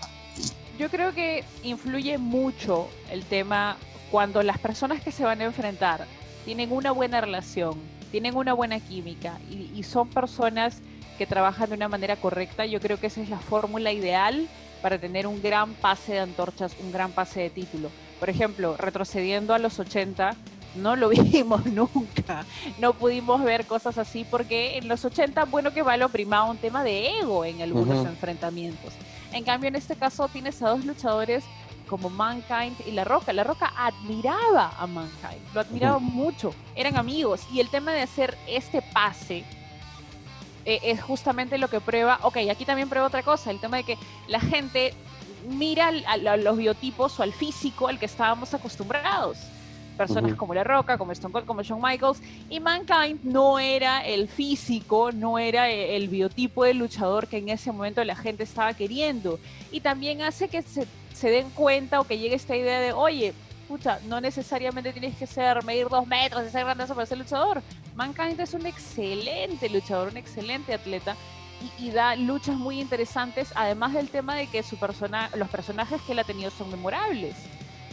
[0.77, 3.77] Yo creo que influye mucho el tema
[4.11, 6.05] cuando las personas que se van a enfrentar
[6.45, 7.75] tienen una buena relación,
[8.11, 10.77] tienen una buena química y, y son personas
[11.17, 12.65] que trabajan de una manera correcta.
[12.65, 14.47] Yo creo que esa es la fórmula ideal
[14.81, 17.91] para tener un gran pase de antorchas, un gran pase de título.
[18.19, 20.35] Por ejemplo, retrocediendo a los 80,
[20.75, 22.45] no lo vimos nunca.
[22.77, 26.57] No pudimos ver cosas así porque en los 80, bueno que va, lo primaba un
[26.57, 28.93] tema de ego en algunos enfrentamientos.
[29.31, 31.43] En cambio, en este caso tienes a dos luchadores
[31.87, 33.33] como Mankind y La Roca.
[33.33, 37.41] La Roca admiraba a Mankind, lo admiraba mucho, eran amigos.
[37.51, 39.43] Y el tema de hacer este pase
[40.65, 43.83] eh, es justamente lo que prueba, ok, aquí también prueba otra cosa, el tema de
[43.83, 44.93] que la gente
[45.47, 49.37] mira a los biotipos o al físico al que estábamos acostumbrados
[49.99, 54.29] personas como La Roca, como Stone Cold, como Shawn Michaels, y Mankind no era el
[54.29, 58.73] físico, no era e, el biotipo de luchador que en ese momento la gente estaba
[58.73, 59.39] queriendo.
[59.73, 60.87] Y también hace que se,
[61.29, 63.33] den cuenta o que llegue esta idea de, oye,
[63.67, 67.61] pucha, no necesariamente tienes que ser, medir dos metros y ser grande para ser luchador.
[67.95, 71.17] Mankind es un excelente luchador, un excelente atleta.
[71.77, 76.13] Y, da luchas muy interesantes, además del tema de que su persona, los personajes que
[76.13, 77.35] él ha tenido son memorables.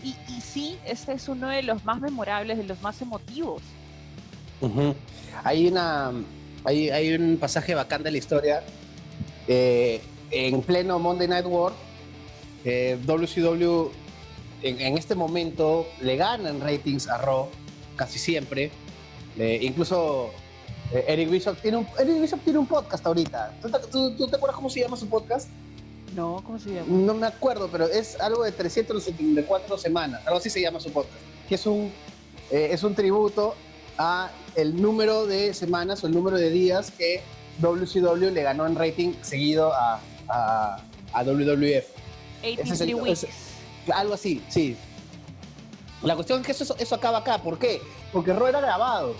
[0.06, 3.60] Y, sí, este es uno de los más memorables, de los más emotivos.
[5.42, 6.12] Hay una
[6.64, 8.62] hay, hay, un pasaje bacán de la historia.
[9.48, 11.72] Eh, en pleno Monday Night War,
[12.64, 13.90] eh, WCW
[14.62, 17.48] en, este momento le gana en ratings a Raw
[17.96, 18.70] casi siempre.
[19.38, 20.30] Eh, incluso
[20.92, 23.54] Eric Bishop, tiene un, Eric Bishop tiene un podcast ahorita.
[23.90, 25.48] ¿Tú, tú te acuerdas cómo se llama su podcast?
[26.16, 26.86] No, ¿cómo se llama?
[26.88, 31.14] No me acuerdo, pero es algo de 374 semanas, algo así se llama su podcast,
[31.46, 31.92] que es un,
[32.50, 33.54] eh, es un tributo
[33.98, 37.20] a el número de semanas o el número de días que
[37.60, 41.84] WCW le ganó en rating seguido a, a, WWF.
[42.42, 43.26] 83
[43.94, 44.74] algo así, sí.
[46.02, 47.42] La cuestión es que eso, eso acaba acá.
[47.42, 47.80] ¿Por qué?
[48.12, 49.14] Porque Raw era grabado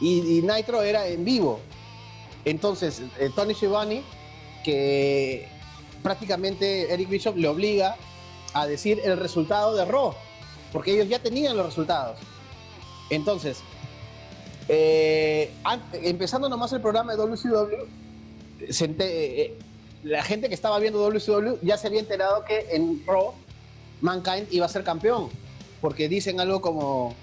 [0.00, 1.60] y, Nitro era en vivo.
[2.44, 4.02] Entonces, eh, Tony Schiavone,
[4.64, 5.59] que
[6.02, 7.96] prácticamente Eric Bishop le obliga
[8.54, 10.14] a decir el resultado de Raw,
[10.72, 12.18] porque ellos ya tenían los resultados.
[13.10, 13.58] Entonces,
[14.68, 15.52] eh,
[16.02, 17.86] empezando nomás el programa de WCW,
[18.60, 19.58] eh,
[20.04, 23.34] la gente que estaba viendo WCW ya se había enterado que en Raw
[24.00, 25.28] Mankind iba a ser campeón,
[25.80, 27.14] porque dicen algo como,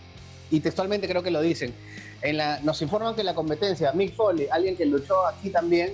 [0.52, 1.74] y textualmente creo que lo dicen,
[2.22, 5.94] en la, nos informan que la competencia, Mick Foley, alguien que luchó aquí también,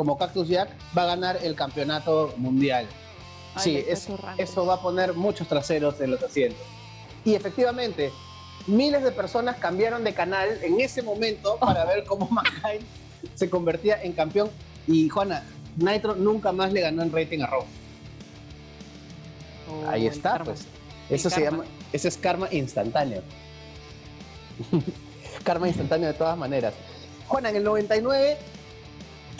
[0.00, 2.86] como Cactus Jack, va a ganar el campeonato mundial.
[3.58, 6.66] sí, eso va a poner muchos traseros en los asientos.
[7.22, 8.10] Y efectivamente,
[8.66, 12.82] miles de personas cambiaron de canal en ese momento para ver cómo Mankind
[13.34, 14.48] se convertía en campeón.
[14.86, 15.44] Y Juana,
[15.76, 17.64] Nitro nunca más le ganó en rating a Raw.
[19.68, 20.64] Oh, Ahí está, pues.
[21.10, 23.22] Eso se llama, ese es karma instantáneo.
[25.44, 26.72] karma instantáneo de todas maneras.
[27.28, 28.38] Juana, en el 99,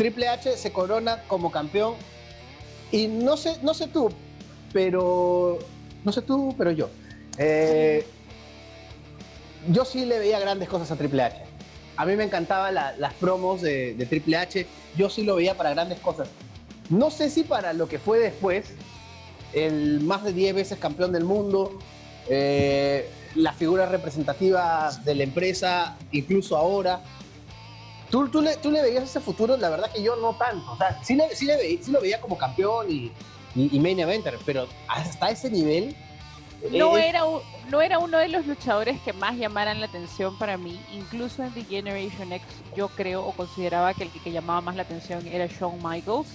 [0.01, 1.93] Triple H se corona como campeón.
[2.91, 4.11] Y no sé, no sé tú,
[4.73, 5.59] pero.
[6.03, 6.89] No sé tú, pero yo.
[7.37, 8.07] Eh,
[9.69, 11.37] yo sí le veía grandes cosas a Triple H.
[11.99, 14.67] A mí me encantaban las promos de, Triple H.
[14.97, 16.31] Yo sí lo veía para grandes cosas.
[16.89, 18.73] No sé si para lo que fue después,
[19.53, 21.79] el más de 10 veces campeón del mundo,
[22.31, 27.03] eh, la figura representativa de la empresa, incluso ahora.
[28.11, 29.57] ¿Tú, tú, le, ¿Tú, le, veías ese futuro?
[29.57, 30.73] La verdad que yo no tanto.
[30.73, 33.13] O sea, sí, le, sí, sí lo veía como campeón y,
[33.55, 35.95] y, y main eventer, pero hasta ese nivel
[36.71, 37.23] no, era,
[37.71, 40.79] no era uno de los luchadores que más llamaran la atención para mí.
[40.93, 42.47] Incluso en The Generation X
[42.77, 46.29] yo creo o consideraba que el que, llamaba más la atención era Shawn Michaels.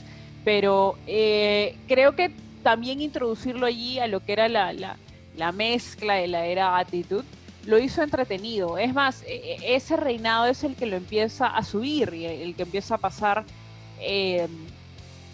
[0.44, 2.32] Pero eh, creo que
[2.64, 7.26] también introducirlo allí a lo que era la, la, mezcla de la era Attitude
[7.66, 8.78] lo hizo entretenido.
[8.78, 12.56] Es más, e, e, ese reinado es el que lo empieza a subir y el
[12.56, 13.44] que empieza a pasar
[14.00, 14.48] eh,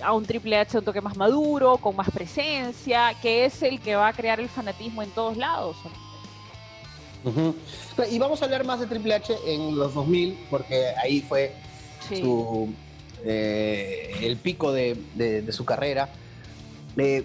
[0.02, 3.96] a un Triple H un toque más maduro, con más presencia, que es el que
[3.96, 5.76] va a crear el fanatismo en todos lados.
[8.10, 11.54] Y vamos a hablar más de Triple H en los 2000, porque ahí fue
[13.24, 16.10] eh, el pico de, su carrera.
[16.98, 17.24] Eh,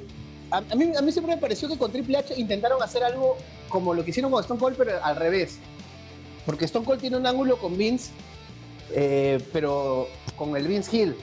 [0.50, 3.36] a, mí, a mí siempre me pareció que con Triple H intentaron hacer algo
[3.68, 5.58] como lo que hicieron con Stone Cold, pero al revés.
[6.44, 8.10] Porque Stone Cold tiene un ángulo con Vince,
[8.92, 11.16] eh, pero con el Vince Hill.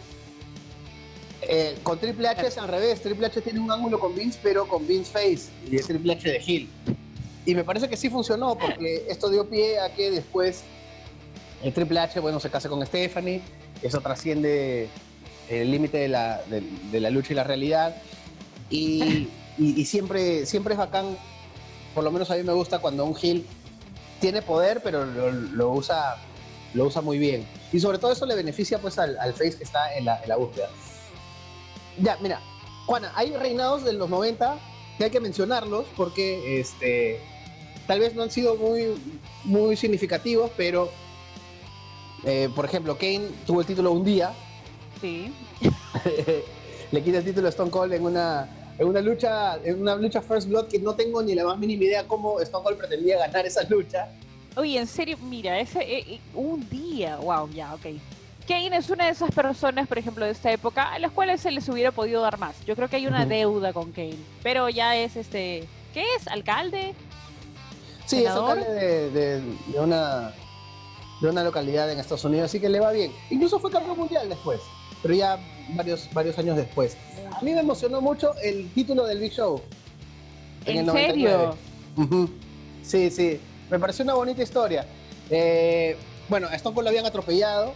[1.42, 3.02] Eh, con Triple H es al revés.
[3.02, 5.50] Triple H tiene un ángulo con Vince, pero con Vince Face.
[5.70, 6.70] Y es Triple H de Hill.
[7.46, 10.64] Y me parece que sí funcionó, porque esto dio pie a que después
[11.64, 13.42] el Triple H, bueno, se case con Stephanie.
[13.82, 14.90] Eso trasciende
[15.50, 16.42] el límite de la,
[16.92, 17.96] de, la, lucha y la realidad.
[18.74, 21.16] Y, y, siempre, siempre es bacán,
[21.94, 23.46] por lo menos a mí me gusta cuando un Hill
[24.20, 26.18] tiene poder, pero lo, usa,
[26.74, 27.46] lo usa muy bien.
[27.72, 30.30] Y sobre todo eso le beneficia pues al, al Face que está en la, en
[30.30, 30.70] la búsqueda.
[32.00, 32.42] Ya, mira,
[32.88, 34.58] Juana, hay reinados de los 90
[34.98, 37.20] que hay que mencionarlos porque este,
[37.86, 38.96] tal vez no han sido muy,
[39.44, 40.90] muy significativos, pero
[42.24, 44.34] eh, por ejemplo, Kane tuvo el título un día.
[45.00, 45.32] Sí.
[46.92, 50.22] Le quita el título a Stone Cold en una, en una lucha, en una lucha
[50.22, 53.46] First Blood que no tengo ni la más mínima idea cómo Stone Cold pretendía ganar
[53.46, 54.08] esa lucha.
[54.56, 57.88] Oye, en serio, mira, ese eh, eh, un día, wow, ya, ok.
[58.48, 61.52] Kane es una de esas personas, por ejemplo, de esta época, a las cuales se
[61.52, 62.56] les hubiera podido dar más.
[62.66, 66.28] Yo creo que hay una deuda con Kane, pero ya es este, ¿qué es?
[66.28, 66.94] ¿Alcalde?
[68.06, 69.42] Sí, es alcalde de,
[69.80, 70.34] una
[71.22, 73.14] de una localidad en Estados Unidos, así que le va bien.
[73.30, 74.60] Incluso fue campeón mundial después,
[75.04, 75.38] pero ya
[75.76, 76.98] varios, varios años después.
[77.32, 79.62] A mí me emocionó mucho el título del Big Show.
[80.66, 81.56] ¿En, serio?
[82.82, 83.40] Sí, sí.
[83.70, 84.88] Me pareció una bonita historia.
[85.30, 85.96] Eh,
[86.28, 87.74] bueno, a Stone Cold lo habían atropellado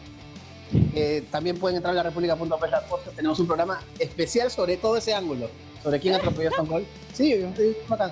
[1.31, 2.75] también pueden entrar a la república.pl
[3.15, 5.49] tenemos un programa especial sobre todo ese ángulo,
[5.83, 6.85] sobre quién atropelló a Stone Cold.
[7.13, 7.45] Sí,
[7.87, 8.11] bacán.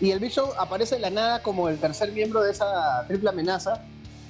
[0.00, 3.30] Y el Big Show aparece de la nada como el tercer miembro de esa triple
[3.30, 3.82] amenaza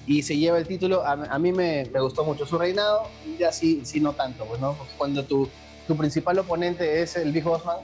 [0.06, 1.04] y se lleva el título.
[1.04, 4.76] A, mí me, gustó mucho su reinado, ya sí, sí no tanto, pues, ¿no?
[4.96, 5.48] cuando tu,
[5.86, 7.78] tu principal oponente es el Big Bossman,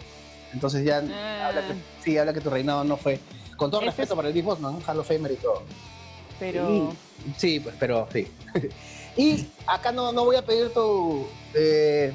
[0.52, 1.48] entonces ya ah.
[1.48, 3.18] habla que, sí, habla que tu reinado no fue.
[3.56, 5.62] Con todo respeto para el Big Bossman, Hall of Famer y todo.
[6.38, 6.92] Pero.
[7.36, 8.26] sí, pues, pero sí.
[9.16, 11.26] Y acá no, no voy a pedir tu...
[11.54, 12.12] Eh,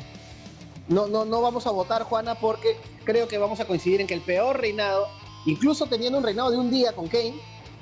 [0.88, 4.14] no, no, no vamos a votar, Juana, porque creo que vamos a coincidir en que
[4.14, 5.08] el peor reinado,
[5.46, 7.36] incluso teniendo un reinado de un día con Kane,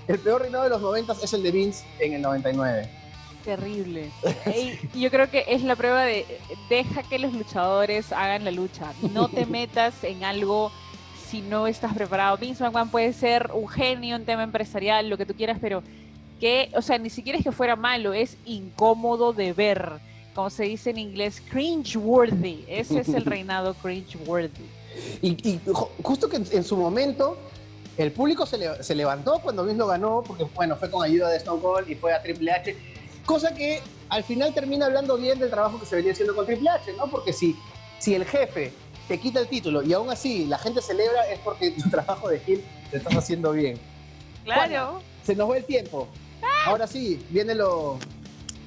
[0.08, 2.90] el peor reinado de los 90 es el de Vince en el 99.
[3.44, 4.10] Terrible.
[4.94, 6.26] Y yo creo que es la prueba de
[6.68, 8.92] deja que los luchadores hagan la lucha.
[9.14, 10.72] No te metas en algo
[11.30, 12.38] si no estás preparado.
[12.38, 15.84] Vince McMahon puede ser un genio en tema empresarial, lo que tú quieras, pero
[16.40, 19.92] que, o sea, ni siquiera es que fuera malo, es incómodo de ver,
[20.34, 22.66] como se dice en inglés, cringe-worthy.
[22.68, 24.66] Ese es el reinado cringe-worthy.
[25.22, 25.60] Y,
[26.02, 27.38] justo que en, su momento
[27.98, 31.62] el público se, levantó cuando Vince lo ganó, porque bueno, fue con ayuda de Stone
[31.62, 32.76] Cold y fue a Triple H.
[33.26, 36.70] Cosa que al final termina hablando bien del trabajo que se venía haciendo con Triple
[36.70, 37.08] H, ¿no?
[37.08, 37.56] Porque si,
[38.00, 38.74] si el jefe
[39.08, 42.40] te quita el título y aún así la gente celebra es porque tu trabajo de
[42.40, 43.80] Gil te estás haciendo bien.
[44.44, 45.02] Claro.
[45.24, 46.08] se nos va el tiempo.
[46.66, 47.98] Ahora sí, viene lo,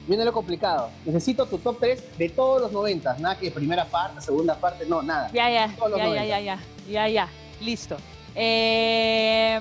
[0.06, 0.90] viene lo complicado.
[1.04, 3.18] Necesito tu top 3 de todos los 90.
[3.18, 5.30] Nada que primera parte, segunda parte, no, nada.
[5.32, 6.58] Ya, ya, ya, ya, ya, ya,
[6.88, 7.28] ya, ya,
[7.60, 7.96] listo.
[8.40, 9.60] Eh,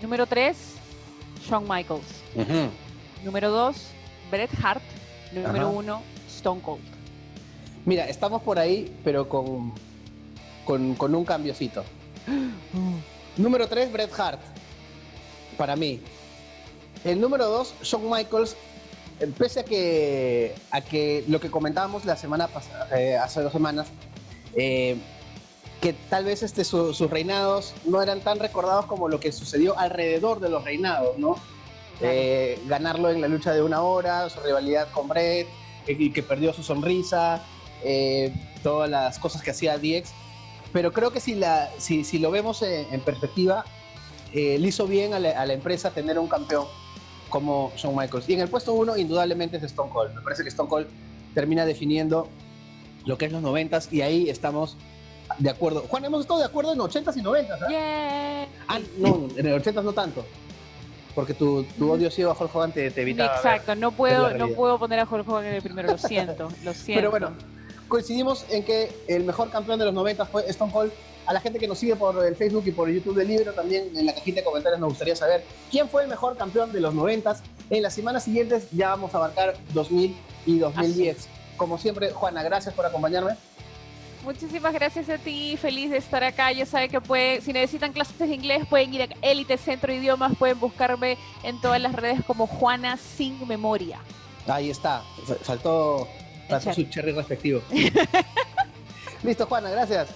[0.00, 0.56] número 3,
[1.46, 2.06] Shawn Michaels.
[3.22, 3.76] Número 2,
[4.30, 4.82] Bret Hart.
[5.32, 6.80] Número 1, Stone Cold.
[7.84, 9.74] Mira, estamos por ahí, pero con,
[10.64, 11.84] con, con un cambiocito.
[13.36, 14.40] Número 3, Bret Hart.
[15.58, 16.00] Para mí.
[17.04, 18.56] El número 2, Shawn Michaels.
[19.20, 23.52] Eh, pese a que, a que lo que comentábamos la semana pasada, eh, hace dos
[23.52, 23.88] semanas,
[24.54, 24.96] eh,
[25.80, 30.40] que tal vez este, sus reinados no eran tan recordados como lo que sucedió alrededor
[30.40, 31.36] de los reinados, ¿no?
[32.00, 35.48] Eh, ganarlo en la lucha de una hora, su rivalidad con Brett,
[35.84, 37.42] que, que perdió su sonrisa,
[37.84, 40.10] eh, todas las cosas que hacía DX.
[40.72, 43.64] Pero creo que si, la, si, si lo vemos en, en perspectiva,
[44.32, 46.66] eh, le hizo bien a la, a la, empresa tener un campeón
[47.28, 48.28] como Shawn Michaels.
[48.28, 50.14] Y en el puesto uno, indudablemente, es Stone Cold.
[50.14, 50.86] Me parece que Stone Cold
[51.34, 52.28] termina definiendo
[53.04, 54.76] lo que es los noventas y ahí estamos
[55.38, 55.84] de acuerdo.
[55.88, 57.40] Juan, hemos estado de acuerdo en 80s y 90s.
[57.40, 57.68] ¿eh?
[57.68, 58.48] Yeah.
[58.68, 60.24] Ah, no, en el 80s no tanto.
[61.14, 63.36] Porque tu, tu odio ciego a Hulk Hogan te, te evitaba.
[63.36, 66.74] Exacto, no puedo, no puedo poner a Hulk Hogan en el primero, lo siento, lo
[66.74, 67.00] siento.
[67.00, 67.32] Pero bueno,
[67.88, 70.92] coincidimos en que el mejor campeón de los 90 fue Stone Cold.
[71.26, 73.52] A la gente que nos sigue por el Facebook y por el YouTube del libro,
[73.52, 76.80] también en la cajita de comentarios nos gustaría saber quién fue el mejor campeón de
[76.80, 77.36] los 90.
[77.70, 80.16] En las semanas siguientes ya vamos a abarcar 2000
[80.46, 81.16] y 2010.
[81.16, 81.28] Así.
[81.56, 83.32] Como siempre, Juana, gracias por acompañarme.
[84.26, 86.50] Muchísimas gracias a ti, feliz de estar acá.
[86.50, 90.00] Ya saben que pueden, si necesitan clases de inglés, pueden ir a Elite Centro de
[90.00, 94.00] Idiomas, pueden buscarme en todas las redes como Juana Sin Memoria.
[94.48, 95.04] Ahí está,
[95.44, 96.08] faltó,
[96.48, 97.62] faltó su cherry respectivo.
[99.22, 100.08] Listo, Juana, gracias.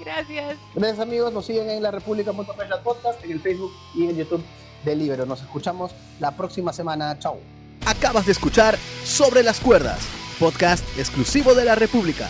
[0.00, 0.56] Gracias.
[0.74, 4.42] Gracias amigos, nos siguen en la República Podcast, en el Facebook y en YouTube
[4.84, 5.24] de Libero.
[5.24, 7.16] Nos escuchamos la próxima semana.
[7.20, 7.38] Chau.
[7.86, 10.00] Acabas de escuchar Sobre las Cuerdas,
[10.40, 12.28] podcast exclusivo de la República.